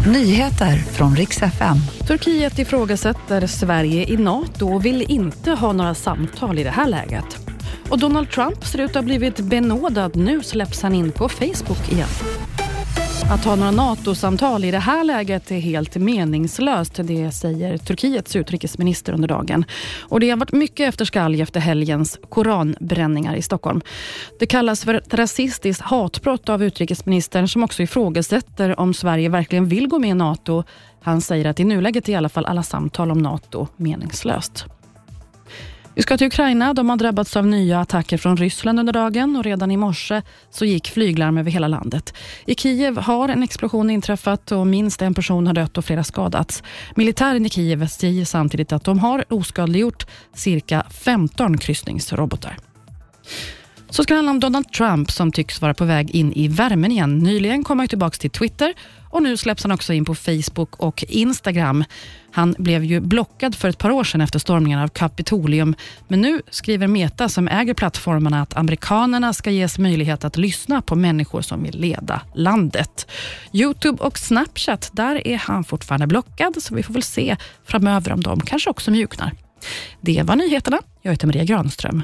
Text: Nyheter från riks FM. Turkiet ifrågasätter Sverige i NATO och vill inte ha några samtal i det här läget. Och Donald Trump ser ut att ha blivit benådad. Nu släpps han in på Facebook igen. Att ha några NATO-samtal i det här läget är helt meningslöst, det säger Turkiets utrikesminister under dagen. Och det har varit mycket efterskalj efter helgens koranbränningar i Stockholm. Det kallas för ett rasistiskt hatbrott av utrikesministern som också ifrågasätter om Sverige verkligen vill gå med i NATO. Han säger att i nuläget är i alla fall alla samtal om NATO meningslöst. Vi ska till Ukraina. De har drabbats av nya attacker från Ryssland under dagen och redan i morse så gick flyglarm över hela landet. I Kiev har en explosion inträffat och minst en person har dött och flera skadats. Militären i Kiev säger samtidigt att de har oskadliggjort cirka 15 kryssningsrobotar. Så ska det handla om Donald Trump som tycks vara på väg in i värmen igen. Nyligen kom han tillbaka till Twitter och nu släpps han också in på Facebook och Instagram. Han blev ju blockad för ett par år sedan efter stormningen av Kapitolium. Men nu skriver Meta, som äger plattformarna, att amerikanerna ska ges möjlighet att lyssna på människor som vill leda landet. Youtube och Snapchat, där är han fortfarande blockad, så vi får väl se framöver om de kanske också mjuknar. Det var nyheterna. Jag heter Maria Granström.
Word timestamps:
Nyheter 0.00 0.76
från 0.76 1.16
riks 1.16 1.42
FM. 1.42 1.76
Turkiet 2.06 2.58
ifrågasätter 2.58 3.46
Sverige 3.46 4.12
i 4.12 4.16
NATO 4.16 4.74
och 4.74 4.84
vill 4.84 5.04
inte 5.08 5.50
ha 5.50 5.72
några 5.72 5.94
samtal 5.94 6.58
i 6.58 6.64
det 6.64 6.70
här 6.70 6.88
läget. 6.88 7.38
Och 7.88 7.98
Donald 7.98 8.30
Trump 8.30 8.64
ser 8.64 8.78
ut 8.78 8.90
att 8.90 8.94
ha 8.94 9.02
blivit 9.02 9.40
benådad. 9.40 10.16
Nu 10.16 10.42
släpps 10.42 10.82
han 10.82 10.94
in 10.94 11.12
på 11.12 11.28
Facebook 11.28 11.92
igen. 11.92 12.08
Att 13.30 13.44
ha 13.44 13.56
några 13.56 13.70
NATO-samtal 13.70 14.64
i 14.64 14.70
det 14.70 14.78
här 14.78 15.04
läget 15.04 15.50
är 15.50 15.58
helt 15.58 15.96
meningslöst, 15.96 16.94
det 16.94 17.30
säger 17.30 17.78
Turkiets 17.78 18.36
utrikesminister 18.36 19.12
under 19.12 19.28
dagen. 19.28 19.64
Och 20.00 20.20
det 20.20 20.30
har 20.30 20.36
varit 20.36 20.52
mycket 20.52 20.88
efterskalj 20.88 21.42
efter 21.42 21.60
helgens 21.60 22.18
koranbränningar 22.28 23.34
i 23.34 23.42
Stockholm. 23.42 23.80
Det 24.38 24.46
kallas 24.46 24.84
för 24.84 24.94
ett 24.94 25.14
rasistiskt 25.14 25.82
hatbrott 25.82 26.48
av 26.48 26.62
utrikesministern 26.62 27.48
som 27.48 27.62
också 27.62 27.82
ifrågasätter 27.82 28.80
om 28.80 28.94
Sverige 28.94 29.28
verkligen 29.28 29.68
vill 29.68 29.88
gå 29.88 29.98
med 29.98 30.10
i 30.10 30.14
NATO. 30.14 30.64
Han 31.02 31.20
säger 31.20 31.44
att 31.44 31.60
i 31.60 31.64
nuläget 31.64 32.08
är 32.08 32.12
i 32.12 32.16
alla 32.16 32.28
fall 32.28 32.46
alla 32.46 32.62
samtal 32.62 33.10
om 33.10 33.18
NATO 33.18 33.68
meningslöst. 33.76 34.66
Vi 35.96 36.02
ska 36.02 36.16
till 36.16 36.26
Ukraina. 36.26 36.74
De 36.74 36.90
har 36.90 36.96
drabbats 36.96 37.36
av 37.36 37.46
nya 37.46 37.80
attacker 37.80 38.18
från 38.18 38.36
Ryssland 38.36 38.80
under 38.80 38.92
dagen 38.92 39.36
och 39.36 39.44
redan 39.44 39.70
i 39.70 39.76
morse 39.76 40.22
så 40.50 40.64
gick 40.64 40.88
flyglarm 40.88 41.38
över 41.38 41.50
hela 41.50 41.68
landet. 41.68 42.14
I 42.46 42.54
Kiev 42.54 42.98
har 42.98 43.28
en 43.28 43.42
explosion 43.42 43.90
inträffat 43.90 44.52
och 44.52 44.66
minst 44.66 45.02
en 45.02 45.14
person 45.14 45.46
har 45.46 45.54
dött 45.54 45.78
och 45.78 45.84
flera 45.84 46.04
skadats. 46.04 46.62
Militären 46.94 47.46
i 47.46 47.48
Kiev 47.48 47.86
säger 47.86 48.24
samtidigt 48.24 48.72
att 48.72 48.84
de 48.84 48.98
har 48.98 49.24
oskadliggjort 49.28 50.06
cirka 50.32 50.86
15 50.90 51.58
kryssningsrobotar. 51.58 52.58
Så 53.94 54.02
ska 54.02 54.14
det 54.14 54.18
handla 54.18 54.30
om 54.30 54.40
Donald 54.40 54.72
Trump 54.72 55.10
som 55.10 55.32
tycks 55.32 55.60
vara 55.60 55.74
på 55.74 55.84
väg 55.84 56.10
in 56.10 56.32
i 56.32 56.48
värmen 56.48 56.92
igen. 56.92 57.18
Nyligen 57.18 57.64
kom 57.64 57.78
han 57.78 57.88
tillbaka 57.88 58.16
till 58.16 58.30
Twitter 58.30 58.74
och 59.10 59.22
nu 59.22 59.36
släpps 59.36 59.62
han 59.62 59.72
också 59.72 59.92
in 59.92 60.04
på 60.04 60.14
Facebook 60.14 60.76
och 60.76 61.04
Instagram. 61.08 61.84
Han 62.32 62.54
blev 62.58 62.84
ju 62.84 63.00
blockad 63.00 63.54
för 63.54 63.68
ett 63.68 63.78
par 63.78 63.90
år 63.90 64.04
sedan 64.04 64.20
efter 64.20 64.38
stormningen 64.38 64.78
av 64.78 64.88
Kapitolium. 64.88 65.74
Men 66.08 66.20
nu 66.20 66.42
skriver 66.50 66.86
Meta, 66.86 67.28
som 67.28 67.48
äger 67.48 67.74
plattformarna, 67.74 68.42
att 68.42 68.56
amerikanerna 68.56 69.32
ska 69.32 69.50
ges 69.50 69.78
möjlighet 69.78 70.24
att 70.24 70.36
lyssna 70.36 70.82
på 70.82 70.96
människor 70.96 71.42
som 71.42 71.62
vill 71.62 71.80
leda 71.80 72.20
landet. 72.34 73.10
Youtube 73.52 74.02
och 74.02 74.18
Snapchat, 74.18 74.90
där 74.92 75.26
är 75.26 75.36
han 75.36 75.64
fortfarande 75.64 76.06
blockad, 76.06 76.62
så 76.62 76.74
vi 76.74 76.82
får 76.82 76.94
väl 76.94 77.02
se 77.02 77.36
framöver 77.64 78.12
om 78.12 78.22
de 78.22 78.40
kanske 78.40 78.70
också 78.70 78.90
mjuknar. 78.90 79.32
Det 80.00 80.22
var 80.22 80.36
nyheterna. 80.36 80.78
Jag 81.02 81.10
heter 81.10 81.26
Maria 81.26 81.44
Granström. 81.44 82.02